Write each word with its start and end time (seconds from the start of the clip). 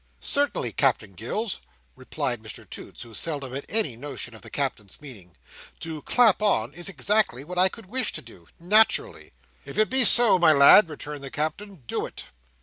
"Certainly, 0.19 0.71
Captain 0.71 1.13
Gills," 1.13 1.59
replied 1.95 2.41
Mr 2.41 2.67
Toots, 2.67 3.03
who 3.03 3.13
seldom 3.13 3.53
had 3.53 3.67
any 3.69 3.95
notion 3.95 4.33
of 4.33 4.41
the 4.41 4.49
Captain's 4.49 4.99
meaning. 4.99 5.37
"To 5.81 6.01
clap 6.01 6.41
on, 6.41 6.73
is 6.73 6.89
exactly 6.89 7.43
what 7.43 7.59
I 7.59 7.69
could 7.69 7.85
wish 7.85 8.11
to 8.13 8.21
do. 8.23 8.47
Naturally." 8.59 9.31
"If 9.63 9.75
so 10.07 10.37
be, 10.39 10.41
my 10.41 10.53
lad," 10.53 10.89
returned 10.89 11.23
the 11.23 11.29
Captain. 11.29 11.83
"Do 11.85 12.07
it!" 12.07 12.23